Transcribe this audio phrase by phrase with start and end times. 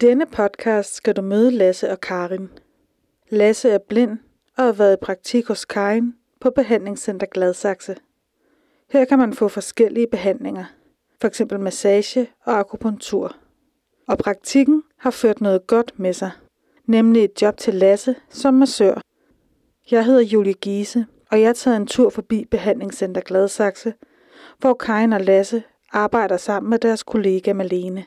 [0.00, 2.48] denne podcast skal du møde Lasse og Karin.
[3.30, 4.18] Lasse er blind
[4.56, 7.96] og har været i praktik hos Karin på Behandlingscenter Gladsaxe.
[8.90, 10.64] Her kan man få forskellige behandlinger,
[11.22, 11.42] f.eks.
[11.58, 13.36] massage og akupunktur.
[14.08, 16.30] Og praktikken har ført noget godt med sig,
[16.86, 19.00] nemlig et job til Lasse som massør.
[19.90, 23.94] Jeg hedder Julie Giese, og jeg tager en tur forbi Behandlingscenter Gladsaxe,
[24.58, 25.62] hvor Karin og Lasse
[25.92, 28.04] arbejder sammen med deres kollega Malene.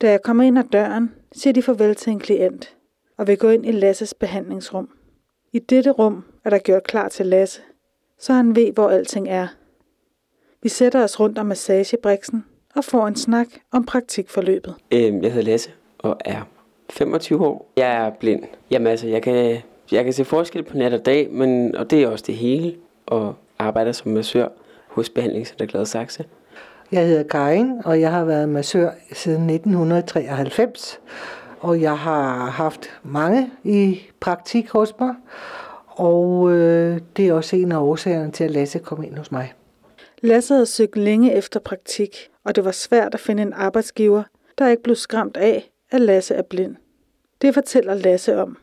[0.00, 2.76] Da jeg kommer ind ad døren, siger de farvel til en klient,
[3.16, 4.88] og vil gå ind i Lasses behandlingsrum.
[5.52, 7.60] I dette rum er der gjort klar til Lasse,
[8.18, 9.46] så han ved, hvor alting er.
[10.62, 12.44] Vi sætter os rundt om massagebriksen
[12.74, 14.74] og får en snak om praktikforløbet.
[14.92, 16.42] Øhm, jeg hedder Lasse og er
[16.90, 17.72] 25 år.
[17.76, 18.42] Jeg er blind.
[18.70, 19.60] Jamen altså, jeg kan,
[19.92, 22.74] jeg kan se forskel på nat og dag, men, og det er også det hele,
[23.06, 24.48] og arbejder som massør
[24.86, 26.24] hos Behandlingscenter Gladsaxe.
[26.92, 31.00] Jeg hedder Karin, og jeg har været massør siden 1993.
[31.60, 35.14] Og jeg har haft mange i praktik hos mig.
[35.86, 39.54] Og øh, det er også en af årsagerne til, at Lasse kom ind hos mig.
[40.22, 44.22] Lasse havde søgt længe efter praktik, og det var svært at finde en arbejdsgiver,
[44.58, 46.76] der ikke blev skræmt af, at Lasse er blind.
[47.42, 48.58] Det fortæller Lasse om.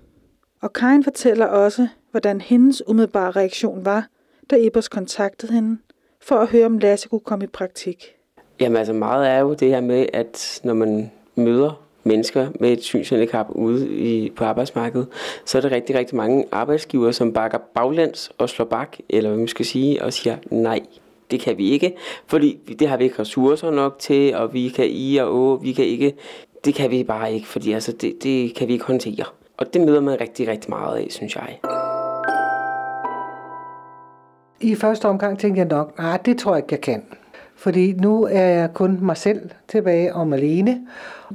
[0.62, 4.08] Og Karin fortæller også, hvordan hendes umiddelbare reaktion var,
[4.50, 5.78] da Ebers kontaktede hende,
[6.22, 8.16] for at høre, om Lasse kunne komme i praktik.
[8.62, 12.84] Jamen altså meget er jo det her med, at når man møder mennesker med et
[12.84, 15.08] synshandicap ude i, på arbejdsmarkedet,
[15.46, 19.38] så er der rigtig, rigtig mange arbejdsgiver, som bakker baglæns og slår bak, eller hvad
[19.38, 20.80] man skal sige, og siger nej,
[21.32, 21.96] det kan vi ikke,
[22.28, 25.72] fordi det har vi ikke ressourcer nok til, og vi kan i og å, vi
[25.72, 26.16] kan ikke,
[26.66, 29.26] det kan vi bare ikke, fordi altså, det, det kan vi ikke håndtere.
[29.58, 31.60] Og det møder man rigtig, rigtig meget af, synes jeg.
[34.62, 37.04] I første omgang tænkte jeg nok, nej, det tror jeg ikke, jeg kan.
[37.62, 40.82] Fordi nu er jeg kun mig selv tilbage om alene.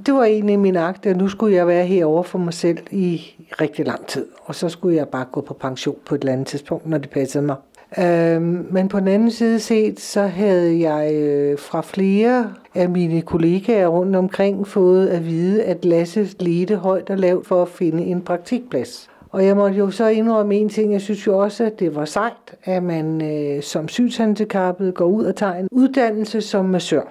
[0.06, 3.22] Det var egentlig min akt, at nu skulle jeg være herovre for mig selv i
[3.60, 4.26] rigtig lang tid.
[4.44, 7.10] Og så skulle jeg bare gå på pension på et eller andet tidspunkt, når det
[7.10, 7.56] passede mig.
[7.98, 13.22] Øhm, men på den anden side set, så havde jeg øh, fra flere af mine
[13.22, 18.02] kollegaer rundt omkring fået at vide, at Lasse ledte højt og lavt for at finde
[18.04, 19.10] en praktikplads.
[19.36, 20.92] Og jeg måtte jo så indrømme en ting.
[20.92, 25.24] Jeg synes jo også, at det var sejt, at man øh, som synshandicappet går ud
[25.24, 27.02] og tager en uddannelse som massør.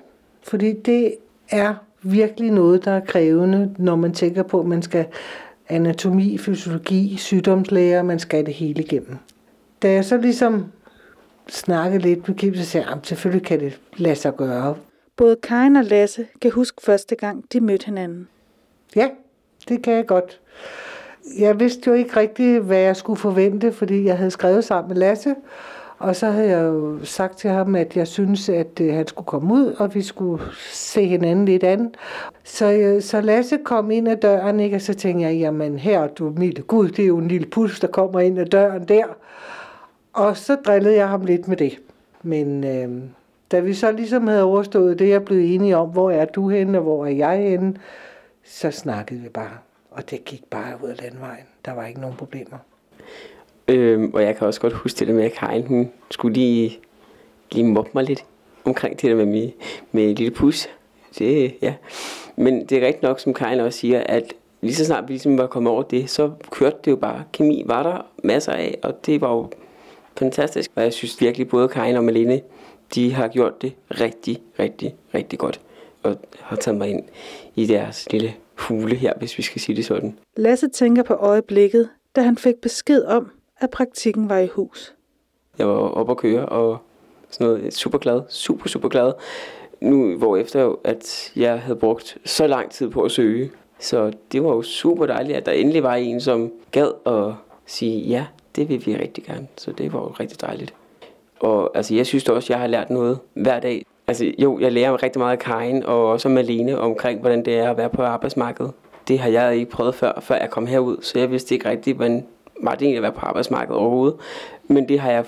[0.43, 1.15] Fordi det
[1.49, 5.05] er virkelig noget, der er krævende, når man tænker på, at man skal
[5.69, 9.17] anatomi, fysiologi, sygdomslæger, man skal det hele igennem.
[9.81, 10.65] Da jeg så ligesom
[11.47, 14.75] snakkede lidt med Kim, så sagde jeg, at selvfølgelig kan det lade sig gøre.
[15.17, 18.27] Både Karin og Lasse kan huske første gang, de mødte hinanden.
[18.95, 19.09] Ja,
[19.69, 20.39] det kan jeg godt
[21.39, 24.97] jeg vidste jo ikke rigtigt, hvad jeg skulle forvente, fordi jeg havde skrevet sammen med
[24.97, 25.35] Lasse,
[25.97, 29.25] og så havde jeg jo sagt til ham, at jeg synes, at øh, han skulle
[29.25, 31.95] komme ud, og vi skulle se hinanden lidt an.
[32.43, 34.75] Så, øh, så Lasse kom ind ad døren, ikke?
[34.75, 37.79] og så tænkte jeg, jamen her, du milde Gud, det er jo en lille pus,
[37.79, 39.05] der kommer ind ad døren der.
[40.13, 41.79] Og så drillede jeg ham lidt med det.
[42.23, 43.03] Men øh,
[43.51, 46.77] da vi så ligesom havde overstået det, jeg blev enige om, hvor er du henne,
[46.77, 47.75] og hvor er jeg henne,
[48.43, 49.57] så snakkede vi bare.
[49.95, 51.45] Og det gik bare ud af landvejen.
[51.65, 52.57] Der var ikke nogen problemer.
[53.67, 56.79] Øhm, og jeg kan også godt huske det der med, at Karin hun skulle lige,
[57.51, 58.25] lige mobbe mig lidt
[58.65, 59.51] omkring det der med, med,
[59.91, 60.67] med lille pus.
[61.19, 61.73] Det, ja.
[62.35, 65.37] Men det er rigtigt nok, som Karin også siger, at lige så snart vi ligesom
[65.37, 67.23] var kommet over det, så kørte det jo bare.
[67.33, 69.49] Kemi var der masser af, og det var jo
[70.17, 70.71] fantastisk.
[70.75, 72.41] Og jeg synes virkelig, både Karin og Malene,
[72.95, 75.59] de har gjort det rigtig, rigtig, rigtig godt.
[76.03, 77.03] Og har taget mig ind
[77.55, 80.17] i deres lille hule her, hvis vi skal sige det sådan.
[80.35, 84.95] Lasse tænker på øjeblikket, da han fik besked om, at praktikken var i hus.
[85.57, 86.77] Jeg var oppe at køre og
[87.29, 89.13] sådan noget super glad, super, super glad.
[89.81, 93.51] Nu, hvor efter at jeg havde brugt så lang tid på at søge.
[93.79, 97.33] Så det var jo super dejligt, at der endelig var en, som gad at
[97.65, 99.47] sige, ja, det vil vi rigtig gerne.
[99.57, 100.73] Så det var jo rigtig dejligt.
[101.39, 103.85] Og altså, jeg synes også, at jeg har lært noget hver dag.
[104.07, 107.69] Altså jo, jeg lærer rigtig meget af Karin og også Malene omkring, hvordan det er
[107.69, 108.71] at være på arbejdsmarkedet.
[109.07, 111.97] Det har jeg ikke prøvet før, før jeg kom herud, så jeg vidste ikke rigtigt,
[111.97, 112.27] hvordan
[112.61, 114.17] var det egentlig at være på arbejdsmarkedet overhovedet.
[114.67, 115.25] Men det har jeg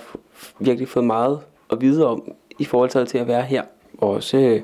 [0.58, 1.40] virkelig fået meget
[1.72, 3.62] at vide om i forhold til at være her.
[3.98, 4.60] Og også øh,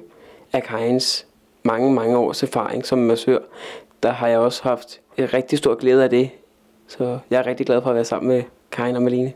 [0.52, 1.26] af Karins
[1.62, 3.38] mange, mange års erfaring som massør,
[4.02, 6.30] der har jeg også haft en rigtig stor glæde af det.
[6.86, 9.32] Så jeg er rigtig glad for at være sammen med Karin og Malene.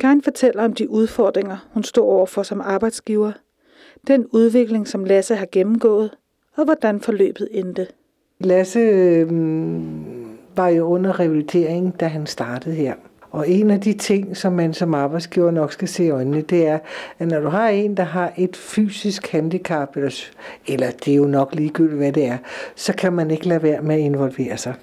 [0.00, 3.32] Karin fortæller om de udfordringer, hun står overfor som arbejdsgiver–
[4.06, 6.10] den udvikling, som Lasse har gennemgået,
[6.56, 7.86] og hvordan forløbet endte.
[8.40, 9.28] Lasse øh,
[10.56, 12.94] var jo under rehabilitering, da han startede her.
[13.30, 16.66] Og en af de ting, som man som arbejdsgiver nok skal se i øjnene, det
[16.66, 16.78] er,
[17.18, 20.24] at når du har en, der har et fysisk handicap, eller,
[20.66, 22.38] eller det er jo nok ligegyldigt, hvad det er,
[22.74, 24.74] så kan man ikke lade være med at involvere sig.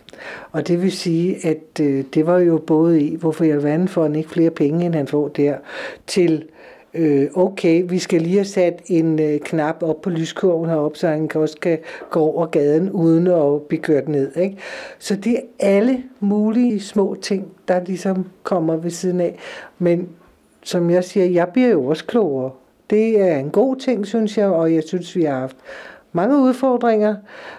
[0.51, 4.04] Og det vil sige, at øh, det var jo både i, hvorfor i alverden får
[4.04, 5.56] han ikke flere penge, end han får der,
[6.07, 6.45] til
[6.94, 11.07] øh, okay, vi skal lige have sat en øh, knap op på lyskurven heroppe, så
[11.07, 11.80] han kan også kan
[12.10, 14.38] gå over gaden uden at blive kørt ned.
[14.38, 14.57] Ikke?
[15.00, 19.38] Så det er alle mulige små ting, der ligesom kommer ved siden af.
[19.80, 20.10] Men
[20.63, 22.51] som jeg siger, jeg bliver jo også klogere.
[22.90, 25.57] Det er en god ting, synes jeg, og jeg synes, vi har haft
[26.13, 27.15] mange udfordringer,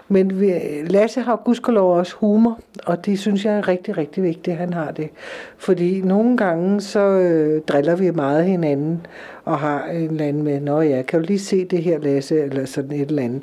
[0.09, 0.53] men vi,
[0.87, 4.73] Lasse har gudskelov også humor, og det synes jeg er rigtig, rigtig vigtigt, at han
[4.73, 5.11] har det.
[5.56, 9.06] Fordi nogle gange så øh, driller vi meget hinanden,
[9.45, 12.41] og har en eller anden med, nå ja, kan du lige se det her, Lasse,
[12.41, 13.43] eller sådan et eller andet.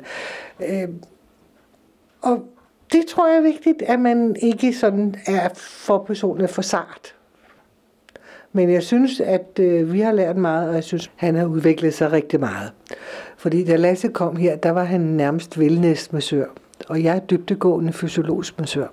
[0.60, 0.88] Øh,
[2.22, 2.42] og
[2.92, 7.14] det tror jeg er vigtigt, at man ikke sådan er for personligt for sart.
[8.52, 11.94] Men jeg synes, at øh, vi har lært meget, og jeg synes, han har udviklet
[11.94, 12.72] sig rigtig meget.
[13.42, 16.46] Fordi da Lasse kom her, der var han nærmest wellness-massør,
[16.88, 18.86] og jeg er dybtegående fysiologisk massør.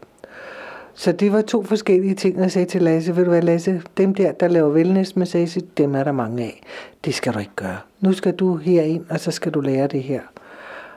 [0.94, 3.16] Så det var to forskellige ting, at sige til Lasse.
[3.16, 6.63] Ved du hvad, Lasse, dem der, der laver wellness massage, dem er der mange af.
[7.06, 7.78] Det skal du ikke gøre.
[8.01, 10.22] Nu skal du herind, og så skal du lære det her.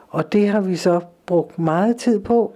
[0.08, 2.52] Og det har vi så brugt meget tid på,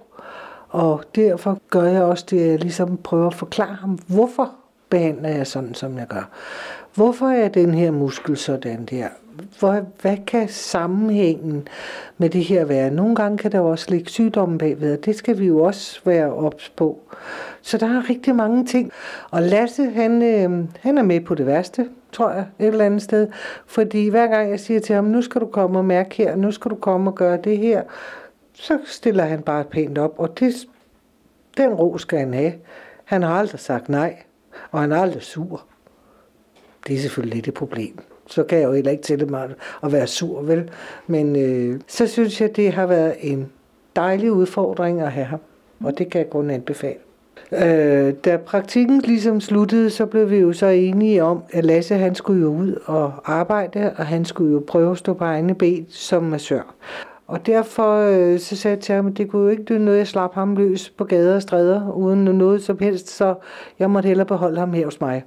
[0.69, 4.51] og derfor gør jeg også det, at jeg ligesom prøver at forklare ham, hvorfor
[4.89, 6.29] behandler jeg sådan, som jeg gør.
[6.95, 9.07] Hvorfor er den her muskel sådan der?
[9.59, 11.67] Hvor, hvad kan sammenhængen
[12.17, 12.91] med det her være?
[12.91, 16.33] Nogle gange kan der også ligge sygdomme bagved, og det skal vi jo også være
[16.33, 16.99] ops på.
[17.61, 18.91] Så der er rigtig mange ting.
[19.31, 23.01] Og Lasse, han, øh, han er med på det værste, tror jeg, et eller andet
[23.01, 23.27] sted.
[23.65, 26.51] Fordi hver gang jeg siger til ham, nu skal du komme og mærke her, nu
[26.51, 27.83] skal du komme og gøre det her,
[28.53, 30.53] så stiller han bare pænt op, og det,
[31.57, 32.53] den ro skal han have.
[33.05, 34.17] Han har aldrig sagt nej,
[34.71, 35.65] og han er aldrig sur.
[36.87, 37.99] Det er selvfølgelig lidt et problem.
[38.27, 39.49] Så kan jeg jo heller ikke tælle mig
[39.83, 40.69] at være sur, vel?
[41.07, 43.49] Men øh, så synes jeg, det har været en
[43.95, 45.39] dejlig udfordring at have ham.
[45.83, 46.97] Og det kan jeg kun anbefale.
[47.51, 52.15] Øh, da praktikken ligesom sluttede, så blev vi jo så enige om, at Lasse han
[52.15, 55.85] skulle jo ud og arbejde, og han skulle jo prøve at stå på egne ben
[55.89, 56.75] som massør.
[57.27, 59.97] Og derfor øh, så sagde jeg til ham, at det kunne jo ikke blive noget,
[59.97, 63.35] jeg slap ham løs på gader og stræder, uden noget som helst, så
[63.79, 65.23] jeg måtte hellere beholde ham her hos mig.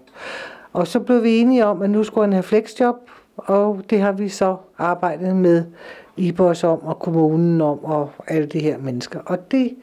[0.73, 2.97] Og så blev vi enige om, at nu skulle han have flexjob,
[3.37, 5.65] og det har vi så arbejdet med
[6.17, 9.21] IBOS om, og kommunen om, og alle de her mennesker.
[9.21, 9.77] Og det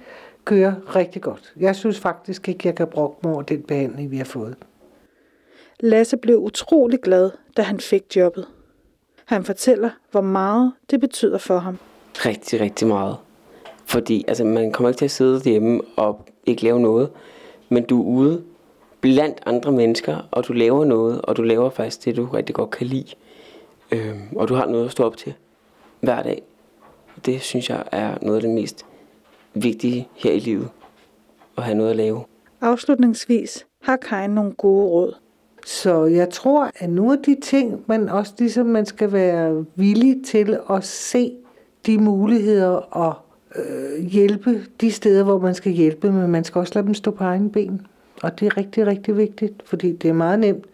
[0.45, 1.53] kører rigtig godt.
[1.57, 4.55] Jeg synes faktisk ikke, jeg kan bruge mig over den behandling, vi har fået.
[5.79, 8.47] Lasse blev utrolig glad, da han fik jobbet.
[9.25, 11.77] Han fortæller, hvor meget det betyder for ham.
[12.25, 13.15] Rigtig, rigtig meget.
[13.85, 17.09] Fordi altså, man kommer ikke til at sidde hjemme og ikke lave noget,
[17.69, 18.43] men du er ude
[19.13, 22.71] blandt andre mennesker, og du laver noget, og du laver faktisk det, du rigtig godt
[22.71, 23.13] kan lide.
[23.91, 25.33] Øhm, og du har noget at stå op til
[26.01, 26.43] hver dag.
[27.25, 28.85] Det synes jeg er noget af det mest
[29.53, 30.69] vigtige her i livet.
[31.57, 32.23] At have noget at lave.
[32.61, 35.15] Afslutningsvis har Karin nogle gode råd.
[35.65, 40.25] Så jeg tror, at nogle af de ting, man også ligesom man skal være villig
[40.25, 41.33] til at se
[41.85, 43.13] de muligheder og
[43.55, 47.11] øh, hjælpe de steder, hvor man skal hjælpe, men man skal også lade dem stå
[47.11, 47.87] på egen ben.
[48.23, 50.65] Og det er rigtig, rigtig vigtigt, fordi det er meget nemt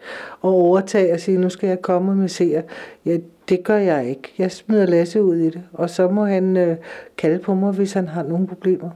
[0.44, 2.62] at overtage og sige, nu skal jeg komme og massere.
[3.06, 3.16] Ja,
[3.48, 4.32] det gør jeg ikke.
[4.38, 6.76] Jeg smider Lasse ud i det, og så må han øh,
[7.16, 8.90] kalde på mig, hvis han har nogle problemer.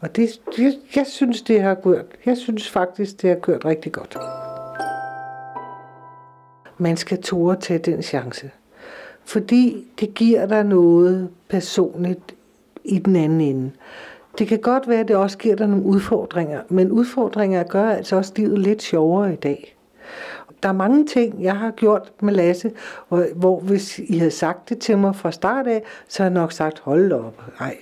[0.00, 2.06] Og det, jeg, jeg synes, det har kørt.
[2.26, 4.16] Jeg synes faktisk, det har kørt rigtig godt.
[6.78, 8.50] Man skal tåre tage den chance.
[9.24, 12.34] Fordi det giver dig noget personligt
[12.84, 13.70] i den anden ende.
[14.38, 18.16] Det kan godt være, at det også giver dig nogle udfordringer, men udfordringer gør altså
[18.16, 19.76] også livet lidt sjovere i dag.
[20.62, 22.72] Der er mange ting, jeg har gjort med Lasse,
[23.08, 26.34] hvor, hvor hvis I havde sagt det til mig fra start af, så har jeg
[26.34, 27.76] nok sagt, hold op, nej,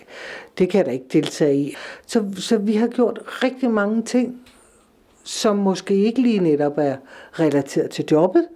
[0.58, 1.74] det kan jeg da ikke deltage i.
[2.06, 4.40] Så, så vi har gjort rigtig mange ting,
[5.24, 6.96] som måske ikke lige netop er
[7.32, 8.46] relateret til jobbet,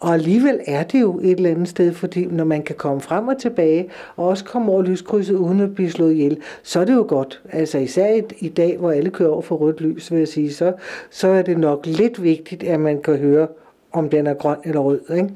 [0.00, 3.28] og alligevel er det jo et eller andet sted, fordi når man kan komme frem
[3.28, 6.94] og tilbage, og også komme over lyskrydset uden at blive slået ihjel, så er det
[6.94, 7.42] jo godt.
[7.52, 10.52] Altså især i, i dag, hvor alle kører over for rødt lys, vil jeg sige,
[10.52, 10.72] så,
[11.10, 13.48] så er det nok lidt vigtigt, at man kan høre,
[13.92, 15.00] om den er grøn eller rød.
[15.16, 15.30] Ikke?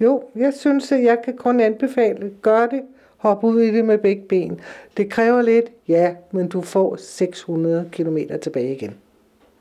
[0.00, 2.82] Jo, jeg synes, at jeg kan kun anbefale, gør det,
[3.16, 4.60] hop ud i det med begge ben.
[4.96, 8.94] Det kræver lidt, ja, men du får 600 km tilbage igen.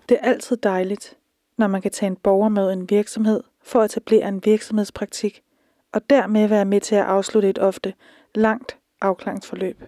[0.10, 1.18] Det er altid dejligt,
[1.58, 5.42] når man kan tage en borger med en virksomhed for at etablere en virksomhedspraktik,
[5.92, 7.94] og dermed være med til at afslutte et ofte
[8.36, 9.84] langt afklaringsforløb.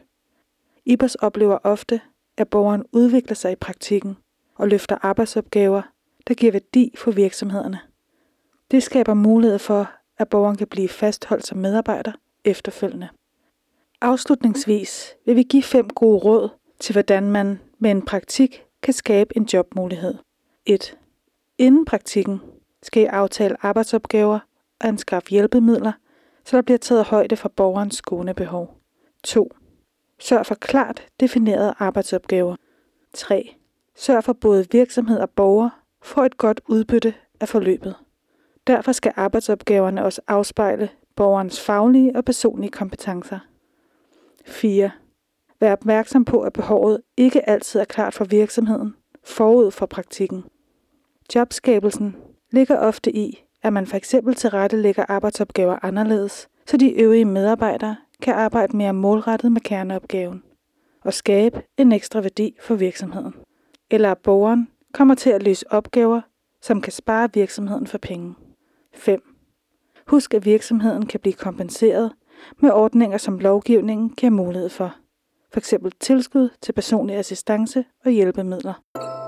[0.85, 2.01] IBOS oplever ofte,
[2.37, 4.17] at borgeren udvikler sig i praktikken
[4.55, 5.81] og løfter arbejdsopgaver,
[6.27, 7.79] der giver værdi for virksomhederne.
[8.71, 12.11] Det skaber mulighed for, at borgeren kan blive fastholdt som medarbejder
[12.45, 13.07] efterfølgende.
[14.01, 19.37] Afslutningsvis vil vi give fem gode råd til, hvordan man med en praktik kan skabe
[19.37, 20.15] en jobmulighed.
[20.65, 20.97] 1.
[21.57, 22.41] Inden praktikken
[22.83, 24.39] skal I aftale arbejdsopgaver
[24.79, 25.91] og anskaffe hjælpemidler,
[26.45, 28.77] så der bliver taget højde for borgerens skånebehov.
[29.23, 29.51] 2.
[30.19, 32.55] Sørg for klart definerede arbejdsopgaver.
[33.13, 33.55] 3.
[33.95, 35.69] Sørg for både virksomhed og borger
[36.01, 37.95] får et godt udbytte af forløbet.
[38.67, 43.39] Derfor skal arbejdsopgaverne også afspejle borgerens faglige og personlige kompetencer.
[44.45, 44.91] 4.
[45.59, 50.43] Vær opmærksom på, at behovet ikke altid er klart for virksomheden forud for praktikken.
[51.35, 52.15] Jobskabelsen
[52.51, 58.33] ligger ofte i, at man for eksempel tilrettelægger arbejdsopgaver anderledes, så de øvrige medarbejdere kan
[58.33, 60.43] arbejde mere målrettet med kerneopgaven
[61.03, 63.33] og skabe en ekstra værdi for virksomheden.
[63.91, 66.21] Eller at borgeren kommer til at løse opgaver,
[66.61, 68.35] som kan spare virksomheden for penge.
[68.93, 69.21] 5.
[70.07, 72.11] Husk, at virksomheden kan blive kompenseret
[72.59, 74.95] med ordninger, som lovgivningen giver mulighed for.
[75.53, 75.73] F.eks.
[75.99, 79.26] tilskud til personlig assistance og hjælpemidler.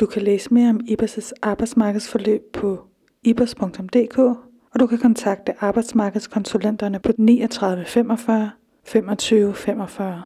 [0.00, 2.84] Du kan læse mere om IBAS' arbejdsmarkedsforløb på
[3.22, 8.50] ibas.dk, og du kan kontakte arbejdsmarkedskonsulenterne på 39 45
[8.84, 10.22] 25 45.